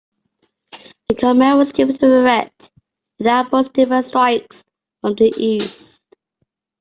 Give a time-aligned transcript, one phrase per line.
[1.09, 2.71] The command was given to erect
[3.19, 4.63] an outpost to defend strikes
[4.99, 6.15] from the east.